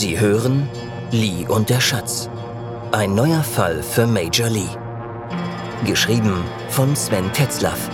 Sie 0.00 0.16
hören 0.16 0.70
Lee 1.10 1.44
und 1.48 1.70
der 1.70 1.80
Schatz. 1.80 2.30
Ein 2.92 3.16
neuer 3.16 3.42
Fall 3.42 3.82
für 3.82 4.06
Major 4.06 4.48
Lee. 4.48 4.68
Geschrieben 5.84 6.44
von 6.70 6.94
Sven 6.94 7.32
Tetzlaff. 7.32 7.90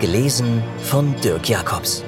Gelesen 0.00 0.62
von 0.82 1.18
Dirk 1.22 1.48
Jacobs. 1.48 2.04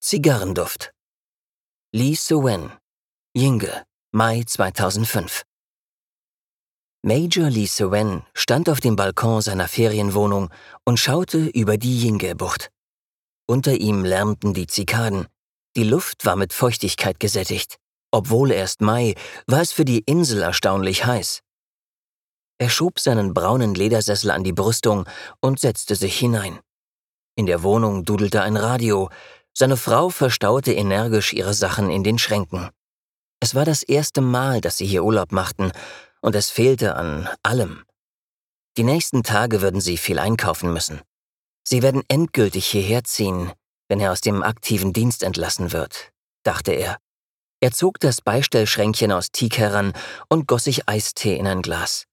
Zigarrenduft. 0.00 0.92
Lee 1.92 2.14
Suen, 2.14 2.72
Yinge, 3.34 3.84
Mai 4.12 4.44
2005. 4.46 5.42
Major 7.08 7.48
Lee 7.48 7.66
Suen 7.66 8.24
stand 8.34 8.68
auf 8.68 8.80
dem 8.80 8.96
Balkon 8.96 9.40
seiner 9.40 9.68
Ferienwohnung 9.68 10.50
und 10.84 10.98
schaute 10.98 11.38
über 11.38 11.78
die 11.78 12.00
Yinge-Bucht. 12.00 12.72
Unter 13.46 13.74
ihm 13.74 14.04
lärmten 14.04 14.54
die 14.54 14.66
Zikaden. 14.66 15.28
Die 15.76 15.84
Luft 15.84 16.26
war 16.26 16.34
mit 16.34 16.52
Feuchtigkeit 16.52 17.20
gesättigt. 17.20 17.76
Obwohl 18.10 18.50
erst 18.50 18.80
Mai, 18.80 19.14
war 19.46 19.60
es 19.60 19.70
für 19.70 19.84
die 19.84 20.00
Insel 20.00 20.42
erstaunlich 20.42 21.06
heiß. 21.06 21.42
Er 22.58 22.70
schob 22.70 22.98
seinen 22.98 23.34
braunen 23.34 23.76
Ledersessel 23.76 24.32
an 24.32 24.42
die 24.42 24.52
Brüstung 24.52 25.06
und 25.38 25.60
setzte 25.60 25.94
sich 25.94 26.18
hinein. 26.18 26.58
In 27.36 27.46
der 27.46 27.62
Wohnung 27.62 28.04
dudelte 28.04 28.42
ein 28.42 28.56
Radio, 28.56 29.10
seine 29.52 29.76
Frau 29.76 30.08
verstaute 30.08 30.72
energisch 30.72 31.34
ihre 31.34 31.54
Sachen 31.54 31.88
in 31.88 32.02
den 32.02 32.18
Schränken. 32.18 32.68
Es 33.38 33.54
war 33.54 33.64
das 33.64 33.84
erste 33.84 34.22
Mal, 34.22 34.60
dass 34.60 34.78
sie 34.78 34.86
hier 34.86 35.04
Urlaub 35.04 35.30
machten, 35.30 35.70
und 36.20 36.34
es 36.34 36.50
fehlte 36.50 36.96
an 36.96 37.28
allem. 37.42 37.84
Die 38.76 38.84
nächsten 38.84 39.22
Tage 39.22 39.62
würden 39.62 39.80
sie 39.80 39.96
viel 39.96 40.18
einkaufen 40.18 40.72
müssen. 40.72 41.00
Sie 41.64 41.82
werden 41.82 42.02
endgültig 42.08 42.66
hierher 42.66 43.04
ziehen, 43.04 43.52
wenn 43.88 44.00
er 44.00 44.12
aus 44.12 44.20
dem 44.20 44.42
aktiven 44.42 44.92
Dienst 44.92 45.22
entlassen 45.22 45.72
wird, 45.72 46.10
dachte 46.42 46.72
er. 46.72 46.98
Er 47.60 47.72
zog 47.72 47.98
das 48.00 48.20
Beistellschränkchen 48.20 49.12
aus 49.12 49.30
Teak 49.30 49.58
heran 49.58 49.92
und 50.28 50.46
goss 50.46 50.64
sich 50.64 50.88
Eistee 50.88 51.36
in 51.36 51.46
ein 51.46 51.62
Glas. 51.62 52.04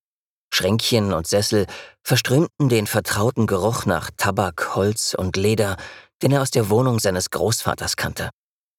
Schränkchen 0.54 1.14
und 1.14 1.28
Sessel 1.28 1.66
verströmten 2.04 2.70
den 2.70 2.88
vertrauten 2.88 3.48
Geruch 3.48 3.86
nach 3.86 4.12
Tabak, 4.16 4.76
Holz 4.76 5.16
und 5.18 5.36
Leder, 5.36 5.78
den 6.22 6.32
er 6.32 6.42
aus 6.42 6.52
der 6.52 6.70
Wohnung 6.70 7.00
seines 7.00 7.32
Großvaters 7.32 7.98
kannte. 7.98 8.30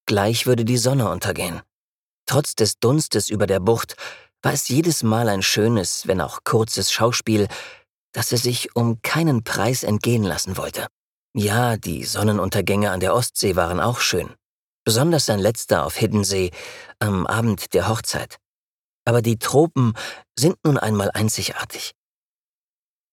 Gleich 0.06 0.46
würde 0.46 0.64
die 0.64 0.78
Sonne 0.78 1.10
untergehen. 1.10 1.60
Trotz 2.26 2.54
des 2.54 2.78
Dunstes 2.78 3.28
über 3.28 3.46
der 3.46 3.60
Bucht 3.60 3.96
war 4.44 4.52
es 4.52 4.68
jedes 4.68 5.02
Mal 5.02 5.28
ein 5.28 5.42
schönes, 5.42 6.06
wenn 6.06 6.20
auch 6.20 6.40
kurzes 6.44 6.92
Schauspiel, 6.92 7.48
das 8.12 8.30
er 8.30 8.38
sich 8.38 8.76
um 8.76 9.00
keinen 9.02 9.42
Preis 9.42 9.82
entgehen 9.82 10.22
lassen 10.22 10.56
wollte. 10.56 10.86
Ja, 11.34 11.76
die 11.76 12.04
Sonnenuntergänge 12.04 12.90
an 12.90 13.00
der 13.00 13.14
Ostsee 13.14 13.56
waren 13.56 13.80
auch 13.80 14.00
schön. 14.00 14.34
Besonders 14.84 15.26
sein 15.26 15.38
letzter 15.38 15.84
auf 15.86 15.96
Hiddensee 15.96 16.50
am 16.98 17.26
Abend 17.26 17.72
der 17.72 17.88
Hochzeit. 17.88 18.36
Aber 19.06 19.22
die 19.22 19.38
Tropen 19.38 19.94
sind 20.38 20.56
nun 20.64 20.78
einmal 20.78 21.10
einzigartig. 21.10 21.92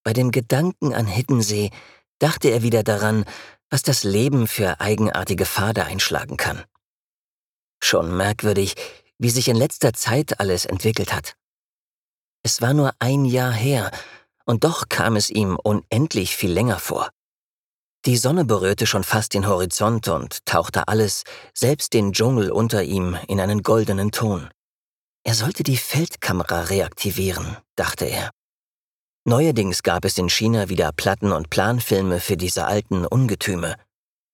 Bei 0.04 0.14
dem 0.14 0.32
Gedanken 0.32 0.94
an 0.94 1.08
Hiddensee 1.08 1.72
dachte 2.20 2.50
er 2.50 2.62
wieder 2.62 2.84
daran, 2.84 3.26
was 3.70 3.84
das 3.84 4.04
Leben 4.04 4.48
für 4.48 4.82
eigenartige 4.82 5.46
Pfade 5.46 5.86
einschlagen 5.86 6.36
kann. 6.36 6.64
Schon 7.82 8.16
merkwürdig, 8.16 8.76
wie 9.22 9.30
sich 9.30 9.48
in 9.48 9.56
letzter 9.56 9.94
Zeit 9.94 10.40
alles 10.40 10.66
entwickelt 10.66 11.14
hat. 11.14 11.36
Es 12.44 12.62
war 12.62 12.74
nur 12.74 12.92
ein 12.98 13.24
Jahr 13.26 13.52
her, 13.52 13.92
und 14.46 14.64
doch 14.64 14.90
kam 14.90 15.16
es 15.16 15.30
ihm 15.30 15.58
unendlich 15.64 16.36
viel 16.36 16.52
länger 16.52 16.80
vor. 16.80 17.12
Die 18.06 18.18
Sonne 18.18 18.46
berührte 18.46 18.88
schon 18.88 19.04
fast 19.04 19.36
den 19.36 19.48
Horizont 19.48 20.08
und 20.08 20.44
tauchte 20.46 20.88
alles, 20.88 21.24
selbst 21.54 21.94
den 21.94 22.14
Dschungel 22.14 22.52
unter 22.52 22.82
ihm, 22.82 23.16
in 23.28 23.40
einen 23.40 23.62
goldenen 23.62 24.12
Ton. 24.12 24.50
Er 25.24 25.36
sollte 25.36 25.62
die 25.62 25.78
Feldkamera 25.78 26.62
reaktivieren, 26.62 27.58
dachte 27.76 28.06
er. 28.06 28.32
Neuerdings 29.24 29.84
gab 29.84 30.04
es 30.04 30.18
in 30.18 30.30
China 30.30 30.68
wieder 30.70 30.92
Platten- 30.94 31.32
und 31.32 31.52
Planfilme 31.52 32.20
für 32.20 32.38
diese 32.38 32.66
alten 32.66 33.06
Ungetüme. 33.06 33.76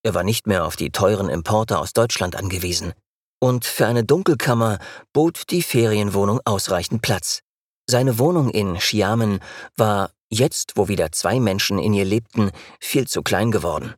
Er 0.03 0.13
war 0.13 0.23
nicht 0.23 0.47
mehr 0.47 0.63
auf 0.63 0.77
die 0.77 0.91
teuren 0.91 1.27
Importe 1.27 1.77
aus 1.77 1.91
Deutschland 1.91 2.37
angewiesen. 2.37 2.93
Und 3.39 3.65
für 3.65 3.85
eine 3.85 4.03
Dunkelkammer 4.03 4.79
bot 5.13 5.49
die 5.51 5.61
Ferienwohnung 5.61 6.41
ausreichend 6.45 7.01
Platz. 7.01 7.41
Seine 7.89 8.17
Wohnung 8.19 8.49
in 8.49 8.75
Xiamen 8.75 9.39
war, 9.75 10.11
jetzt 10.29 10.73
wo 10.75 10.87
wieder 10.87 11.11
zwei 11.11 11.39
Menschen 11.39 11.79
in 11.79 11.93
ihr 11.93 12.05
lebten, 12.05 12.51
viel 12.79 13.07
zu 13.07 13.21
klein 13.21 13.51
geworden. 13.51 13.93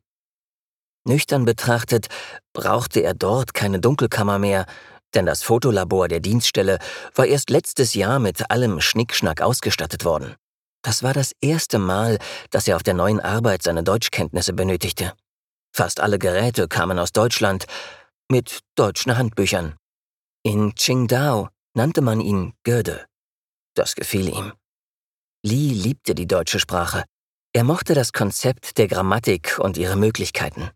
Nüchtern 1.06 1.46
betrachtet 1.46 2.08
brauchte 2.54 3.00
er 3.00 3.14
dort 3.14 3.54
keine 3.54 3.80
Dunkelkammer 3.80 4.38
mehr, 4.38 4.66
denn 5.16 5.26
das 5.26 5.42
Fotolabor 5.42 6.08
der 6.08 6.20
Dienststelle 6.20 6.78
war 7.16 7.26
erst 7.26 7.50
letztes 7.50 7.94
Jahr 7.94 8.20
mit 8.20 8.52
allem 8.52 8.80
Schnickschnack 8.80 9.42
ausgestattet 9.42 10.06
worden. 10.06 10.36
Das 10.84 11.02
war 11.02 11.14
das 11.14 11.34
erste 11.42 11.80
Mal, 11.80 12.20
dass 12.52 12.68
er 12.68 12.76
auf 12.76 12.84
der 12.84 12.94
neuen 12.94 13.20
Arbeit 13.20 13.64
seine 13.64 13.84
Deutschkenntnisse 13.84 14.54
benötigte. 14.54 15.14
Fast 15.74 16.00
alle 16.00 16.20
Geräte 16.20 16.68
kamen 16.68 17.00
aus 17.00 17.12
Deutschland 17.12 17.66
mit 18.32 18.60
deutschen 18.76 19.18
Handbüchern. 19.18 19.76
In 20.44 20.76
Qingdao 20.76 21.50
nannte 21.76 22.02
man 22.02 22.22
ihn 22.22 22.54
Göde. 22.64 23.06
Das 23.76 23.96
gefiel 23.96 24.30
ihm. 24.30 24.54
Li 25.44 25.74
liebte 25.74 26.16
die 26.16 26.28
deutsche 26.28 26.60
Sprache. 26.60 27.04
Er 27.54 27.64
mochte 27.64 27.96
das 27.96 28.14
Konzept 28.14 28.78
der 28.78 28.88
Grammatik 28.88 29.58
und 29.60 29.78
ihre 29.78 29.96
Möglichkeiten. 29.96 30.70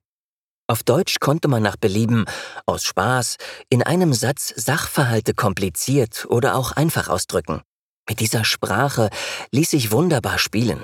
Auf 0.67 0.81
Deutsch 0.81 1.19
konnte 1.19 1.47
man 1.47 1.61
nach 1.61 1.75
Belieben 1.75 2.25
aus 2.65 2.83
Spaß 2.85 3.37
in 3.69 3.83
einem 3.83 4.13
Satz 4.13 4.53
Sachverhalte 4.55 5.33
kompliziert 5.33 6.25
oder 6.29 6.55
auch 6.55 6.71
einfach 6.71 7.09
ausdrücken. 7.09 7.61
Mit 8.09 8.19
dieser 8.19 8.43
Sprache 8.43 9.09
ließ 9.51 9.71
sich 9.71 9.91
wunderbar 9.91 10.39
spielen. 10.39 10.83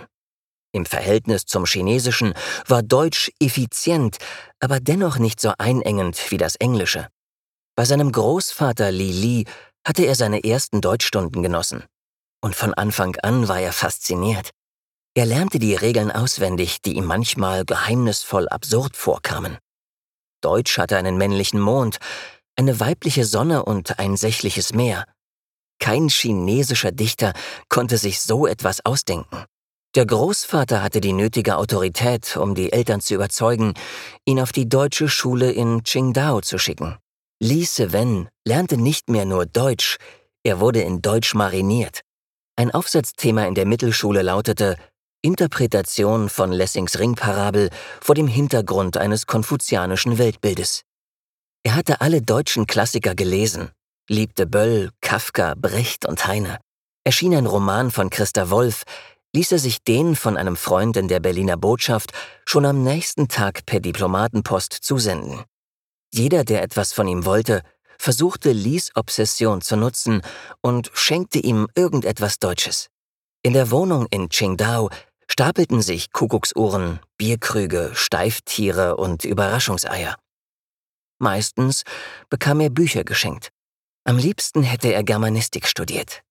Im 0.71 0.85
Verhältnis 0.85 1.45
zum 1.45 1.65
Chinesischen 1.65 2.33
war 2.67 2.83
Deutsch 2.83 3.31
effizient, 3.39 4.17
aber 4.59 4.79
dennoch 4.79 5.17
nicht 5.17 5.39
so 5.39 5.53
einengend 5.57 6.31
wie 6.31 6.37
das 6.37 6.55
Englische. 6.57 7.07
Bei 7.75 7.85
seinem 7.85 8.11
Großvater 8.11 8.91
Li 8.91 9.11
Li 9.11 9.45
hatte 9.87 10.05
er 10.05 10.15
seine 10.15 10.43
ersten 10.43 10.81
Deutschstunden 10.81 11.41
genossen. 11.41 11.83
Und 12.41 12.55
von 12.55 12.73
Anfang 12.73 13.15
an 13.17 13.47
war 13.47 13.59
er 13.59 13.73
fasziniert. 13.73 14.51
Er 15.15 15.25
lernte 15.25 15.59
die 15.59 15.75
Regeln 15.75 16.11
auswendig, 16.11 16.81
die 16.81 16.93
ihm 16.93 17.05
manchmal 17.05 17.65
geheimnisvoll 17.65 18.47
absurd 18.47 18.95
vorkamen. 18.95 19.57
Deutsch 20.41 20.77
hatte 20.77 20.97
einen 20.97 21.17
männlichen 21.17 21.59
Mond, 21.59 21.97
eine 22.55 22.79
weibliche 22.79 23.25
Sonne 23.25 23.65
und 23.65 23.99
ein 23.99 24.15
sächliches 24.15 24.73
Meer. 24.73 25.05
Kein 25.79 26.09
chinesischer 26.09 26.91
Dichter 26.91 27.33
konnte 27.69 27.97
sich 27.97 28.21
so 28.21 28.45
etwas 28.45 28.85
ausdenken. 28.85 29.45
Der 29.95 30.05
Großvater 30.05 30.83
hatte 30.83 31.01
die 31.01 31.13
nötige 31.13 31.57
Autorität, 31.57 32.37
um 32.37 32.53
die 32.53 32.71
Eltern 32.71 33.01
zu 33.01 33.15
überzeugen, 33.15 33.73
ihn 34.23 34.39
auf 34.39 34.51
die 34.51 34.69
deutsche 34.69 35.09
Schule 35.09 35.51
in 35.51 35.81
Qingdao 35.83 36.41
zu 36.41 36.59
schicken. 36.59 36.97
Li 37.41 37.65
Sewen 37.65 38.29
lernte 38.45 38.77
nicht 38.77 39.09
mehr 39.09 39.25
nur 39.25 39.47
Deutsch, 39.47 39.97
er 40.43 40.59
wurde 40.59 40.81
in 40.81 41.01
Deutsch 41.01 41.33
mariniert. 41.33 42.01
Ein 42.55 42.71
Aufsatzthema 42.71 43.45
in 43.45 43.55
der 43.55 43.65
Mittelschule 43.65 44.21
lautete 44.21 44.75
Interpretation 45.21 46.29
von 46.29 46.51
Lessings 46.51 46.99
Ringparabel 46.99 47.69
vor 47.99 48.13
dem 48.13 48.27
Hintergrund 48.27 48.95
eines 48.95 49.25
konfuzianischen 49.25 50.17
Weltbildes. 50.17 50.83
Er 51.63 51.75
hatte 51.75 51.99
alle 51.99 52.21
deutschen 52.21 52.67
Klassiker 52.67 53.15
gelesen, 53.15 53.71
liebte 54.07 54.45
Böll, 54.45 54.91
Kafka, 55.01 55.55
Brecht 55.57 56.05
und 56.05 56.27
Heine. 56.27 56.59
Erschien 57.03 57.35
ein 57.35 57.47
Roman 57.47 57.91
von 57.91 58.09
Christa 58.09 58.49
Wolf, 58.49 58.83
ließ 59.35 59.51
er 59.51 59.59
sich 59.59 59.83
den 59.83 60.15
von 60.15 60.37
einem 60.37 60.55
Freund 60.55 60.97
in 60.97 61.07
der 61.07 61.19
Berliner 61.19 61.57
Botschaft 61.57 62.11
schon 62.45 62.65
am 62.65 62.83
nächsten 62.83 63.27
Tag 63.27 63.65
per 63.65 63.79
Diplomatenpost 63.79 64.73
zusenden. 64.73 65.43
Jeder, 66.11 66.43
der 66.43 66.63
etwas 66.63 66.93
von 66.93 67.07
ihm 67.07 67.25
wollte, 67.25 67.61
versuchte 67.99 68.51
Lies 68.51 68.91
Obsession 68.95 69.61
zu 69.61 69.75
nutzen 69.75 70.21
und 70.61 70.89
schenkte 70.93 71.39
ihm 71.39 71.67
irgendetwas 71.75 72.39
Deutsches. 72.39 72.87
In 73.43 73.53
der 73.53 73.71
Wohnung 73.71 74.07
in 74.09 74.29
Qingdao 74.29 74.89
stapelten 75.27 75.81
sich 75.81 76.11
Kuckucksuhren, 76.11 76.99
Bierkrüge, 77.17 77.91
Steiftiere 77.93 78.97
und 78.97 79.25
Überraschungseier. 79.25 80.15
Meistens 81.19 81.83
bekam 82.29 82.61
er 82.61 82.69
Bücher 82.69 83.03
geschenkt. 83.03 83.51
Am 84.05 84.17
liebsten 84.17 84.63
hätte 84.63 84.91
er 84.91 85.03
Germanistik 85.03 85.67
studiert. 85.67 86.23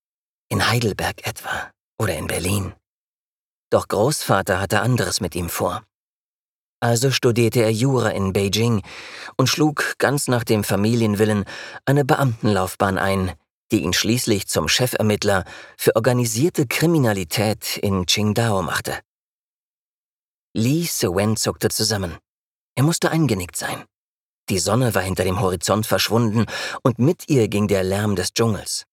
In 0.48 0.68
Heidelberg 0.68 1.26
etwa 1.26 1.70
oder 1.98 2.16
in 2.16 2.26
Berlin. 2.26 2.74
Doch 3.70 3.88
Großvater 3.88 4.60
hatte 4.60 4.80
anderes 4.80 5.20
mit 5.20 5.34
ihm 5.34 5.48
vor. 5.48 5.82
Also 6.80 7.10
studierte 7.10 7.60
er 7.60 7.72
Jura 7.72 8.10
in 8.10 8.32
Beijing 8.32 8.82
und 9.36 9.48
schlug 9.48 9.94
ganz 9.98 10.28
nach 10.28 10.44
dem 10.44 10.62
Familienwillen 10.62 11.44
eine 11.84 12.04
Beamtenlaufbahn 12.04 12.98
ein, 12.98 13.32
die 13.72 13.82
ihn 13.82 13.92
schließlich 13.92 14.46
zum 14.46 14.68
Chefermittler 14.68 15.44
für 15.76 15.96
organisierte 15.96 16.66
Kriminalität 16.66 17.76
in 17.76 18.06
Qingdao 18.06 18.62
machte. 18.62 18.98
Li 20.54 20.84
Sewen 20.84 21.36
zuckte 21.36 21.68
zusammen. 21.68 22.16
Er 22.76 22.84
musste 22.84 23.10
eingenickt 23.10 23.56
sein. 23.56 23.84
Die 24.48 24.58
Sonne 24.58 24.94
war 24.94 25.02
hinter 25.02 25.24
dem 25.24 25.40
Horizont 25.40 25.84
verschwunden 25.84 26.46
und 26.82 26.98
mit 26.98 27.28
ihr 27.28 27.48
ging 27.48 27.68
der 27.68 27.82
Lärm 27.82 28.16
des 28.16 28.32
Dschungels. 28.32 28.84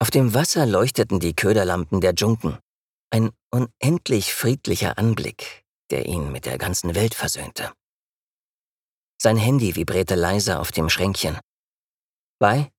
Auf 0.00 0.10
dem 0.10 0.34
Wasser 0.34 0.66
leuchteten 0.66 1.20
die 1.20 1.34
Köderlampen 1.34 2.00
der 2.00 2.14
Dschunken. 2.14 2.58
Ein 3.10 3.30
unendlich 3.50 4.34
friedlicher 4.34 4.98
Anblick, 4.98 5.64
der 5.90 6.06
ihn 6.06 6.30
mit 6.30 6.44
der 6.44 6.58
ganzen 6.58 6.94
Welt 6.94 7.14
versöhnte. 7.14 7.72
Sein 9.20 9.36
Handy 9.36 9.74
vibrierte 9.74 10.14
leise 10.14 10.58
auf 10.60 10.72
dem 10.72 10.90
Schränkchen. 10.90 11.38
Bei? 12.38 12.70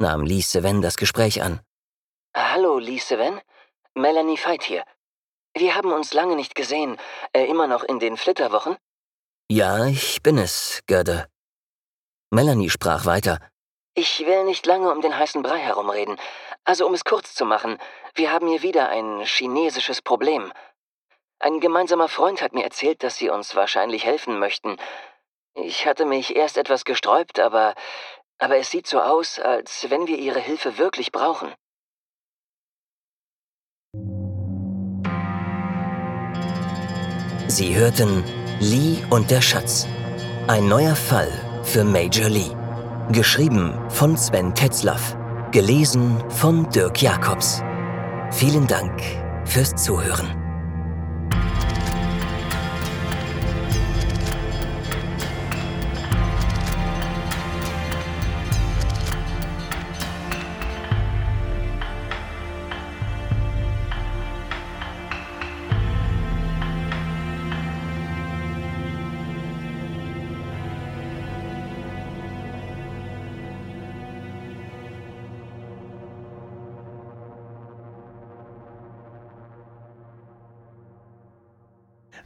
nahm 0.00 0.24
Lee 0.24 0.40
Seven 0.40 0.82
das 0.82 0.96
Gespräch 0.96 1.42
an. 1.42 1.60
Hallo, 2.34 2.78
Lee 2.78 2.98
Seven. 2.98 3.40
Melanie 3.94 4.38
Veit 4.38 4.64
hier. 4.64 4.84
Wir 5.56 5.76
haben 5.76 5.92
uns 5.92 6.12
lange 6.12 6.34
nicht 6.34 6.54
gesehen. 6.54 6.98
Äh, 7.32 7.44
immer 7.46 7.68
noch 7.68 7.84
in 7.84 8.00
den 8.00 8.16
Flitterwochen? 8.16 8.76
Ja, 9.48 9.86
ich 9.86 10.22
bin 10.22 10.38
es, 10.38 10.80
Gerda. 10.86 11.28
Melanie 12.30 12.70
sprach 12.70 13.04
weiter. 13.04 13.38
Ich 13.94 14.18
will 14.26 14.44
nicht 14.44 14.66
lange 14.66 14.90
um 14.90 15.00
den 15.00 15.16
heißen 15.16 15.42
Brei 15.42 15.58
herumreden. 15.58 16.18
Also 16.64 16.86
um 16.86 16.94
es 16.94 17.04
kurz 17.04 17.34
zu 17.34 17.44
machen, 17.44 17.78
wir 18.14 18.32
haben 18.32 18.48
hier 18.48 18.62
wieder 18.62 18.88
ein 18.88 19.20
chinesisches 19.24 20.00
Problem. 20.00 20.52
Ein 21.38 21.60
gemeinsamer 21.60 22.08
Freund 22.08 22.40
hat 22.40 22.54
mir 22.54 22.64
erzählt, 22.64 23.02
dass 23.02 23.16
Sie 23.16 23.28
uns 23.28 23.54
wahrscheinlich 23.54 24.06
helfen 24.06 24.38
möchten. 24.38 24.78
Ich 25.54 25.86
hatte 25.86 26.06
mich 26.06 26.34
erst 26.34 26.56
etwas 26.56 26.84
gesträubt, 26.84 27.38
aber 27.38 27.74
aber 28.38 28.56
es 28.56 28.70
sieht 28.70 28.86
so 28.86 29.00
aus, 29.00 29.38
als 29.38 29.86
wenn 29.90 30.06
wir 30.06 30.18
Ihre 30.18 30.40
Hilfe 30.40 30.78
wirklich 30.78 31.12
brauchen. 31.12 31.52
Sie 37.46 37.76
hörten 37.76 38.24
Lee 38.58 39.04
und 39.10 39.30
der 39.30 39.40
Schatz. 39.40 39.86
Ein 40.48 40.68
neuer 40.68 40.96
Fall 40.96 41.30
für 41.62 41.84
Major 41.84 42.28
Lee. 42.28 42.50
Geschrieben 43.12 43.78
von 43.90 44.16
Sven 44.16 44.54
Tetzlaff. 44.54 45.16
Gelesen 45.54 46.16
von 46.30 46.68
Dirk 46.70 47.00
Jacobs. 47.00 47.62
Vielen 48.32 48.66
Dank 48.66 49.00
fürs 49.44 49.72
Zuhören. 49.76 50.43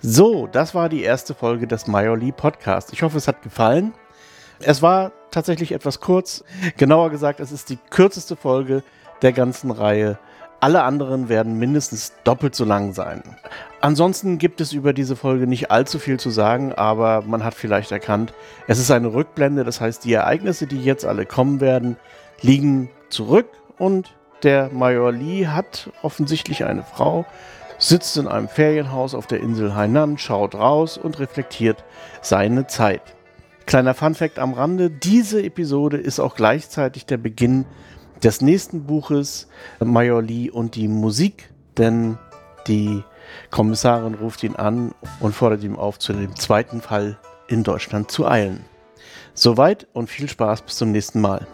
So, 0.00 0.46
das 0.46 0.76
war 0.76 0.88
die 0.88 1.02
erste 1.02 1.34
Folge 1.34 1.66
des 1.66 1.88
Majorly 1.88 2.30
Podcast. 2.30 2.92
Ich 2.92 3.02
hoffe, 3.02 3.18
es 3.18 3.26
hat 3.26 3.42
gefallen. 3.42 3.92
Es 4.60 4.80
war 4.80 5.10
tatsächlich 5.32 5.72
etwas 5.72 5.98
kurz. 5.98 6.44
Genauer 6.76 7.10
gesagt, 7.10 7.40
es 7.40 7.50
ist 7.50 7.68
die 7.68 7.78
kürzeste 7.90 8.36
Folge 8.36 8.84
der 9.22 9.32
ganzen 9.32 9.72
Reihe. 9.72 10.16
Alle 10.60 10.84
anderen 10.84 11.28
werden 11.28 11.58
mindestens 11.58 12.12
doppelt 12.22 12.54
so 12.54 12.64
lang 12.64 12.92
sein. 12.92 13.24
Ansonsten 13.80 14.38
gibt 14.38 14.60
es 14.60 14.72
über 14.72 14.92
diese 14.92 15.16
Folge 15.16 15.48
nicht 15.48 15.72
allzu 15.72 15.98
viel 15.98 16.20
zu 16.20 16.30
sagen, 16.30 16.72
aber 16.72 17.22
man 17.22 17.42
hat 17.42 17.54
vielleicht 17.54 17.90
erkannt, 17.90 18.32
es 18.68 18.78
ist 18.78 18.92
eine 18.92 19.12
Rückblende, 19.12 19.64
das 19.64 19.80
heißt, 19.80 20.04
die 20.04 20.12
Ereignisse, 20.12 20.68
die 20.68 20.82
jetzt 20.82 21.04
alle 21.04 21.26
kommen 21.26 21.60
werden, 21.60 21.96
liegen 22.40 22.88
zurück 23.08 23.48
und 23.78 24.14
der 24.44 24.70
Major 24.72 25.10
Lee 25.10 25.48
hat 25.48 25.90
offensichtlich 26.02 26.64
eine 26.64 26.84
Frau, 26.84 27.26
sitzt 27.78 28.16
in 28.16 28.28
einem 28.28 28.48
Ferienhaus 28.48 29.14
auf 29.14 29.26
der 29.26 29.40
Insel 29.40 29.74
Hainan, 29.74 30.18
schaut 30.18 30.54
raus 30.54 30.98
und 30.98 31.18
reflektiert 31.18 31.84
seine 32.20 32.66
Zeit. 32.66 33.02
Kleiner 33.66 33.94
Funfact 33.94 34.38
am 34.38 34.54
Rande, 34.54 34.90
diese 34.90 35.42
Episode 35.42 35.98
ist 35.98 36.20
auch 36.20 36.34
gleichzeitig 36.34 37.06
der 37.06 37.18
Beginn 37.18 37.66
des 38.22 38.40
nächsten 38.40 38.84
Buches 38.84 39.48
Major 39.78 40.22
Lee 40.22 40.50
und 40.50 40.74
die 40.74 40.88
Musik, 40.88 41.50
denn 41.76 42.18
die 42.66 43.04
Kommissarin 43.50 44.14
ruft 44.14 44.42
ihn 44.42 44.56
an 44.56 44.94
und 45.20 45.34
fordert 45.34 45.62
ihm 45.62 45.78
auf, 45.78 45.98
zu 45.98 46.12
dem 46.12 46.34
zweiten 46.36 46.80
Fall 46.80 47.18
in 47.46 47.62
Deutschland 47.62 48.10
zu 48.10 48.26
eilen. 48.26 48.64
Soweit 49.34 49.86
und 49.92 50.10
viel 50.10 50.28
Spaß 50.28 50.62
bis 50.62 50.76
zum 50.76 50.90
nächsten 50.90 51.20
Mal. 51.20 51.46